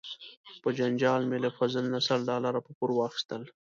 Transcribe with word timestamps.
په 0.61 0.69
جنجال 0.77 1.21
مې 1.29 1.37
له 1.45 1.49
فضل 1.57 1.83
نه 1.93 1.99
سل 2.07 2.19
ډالره 2.29 2.59
په 2.63 2.71
پور 2.77 2.89
واخیستل. 2.93 3.41